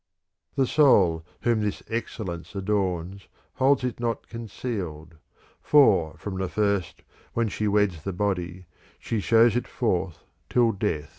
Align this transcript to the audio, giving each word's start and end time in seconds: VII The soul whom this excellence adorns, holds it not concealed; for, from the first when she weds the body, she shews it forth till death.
VII 0.55 0.63
The 0.63 0.67
soul 0.67 1.25
whom 1.41 1.61
this 1.61 1.83
excellence 1.87 2.55
adorns, 2.55 3.27
holds 3.57 3.83
it 3.83 3.99
not 3.99 4.27
concealed; 4.27 5.13
for, 5.61 6.17
from 6.17 6.39
the 6.39 6.49
first 6.49 7.03
when 7.33 7.47
she 7.49 7.67
weds 7.67 8.01
the 8.01 8.11
body, 8.11 8.65
she 8.97 9.19
shews 9.19 9.55
it 9.55 9.67
forth 9.67 10.23
till 10.49 10.71
death. 10.71 11.09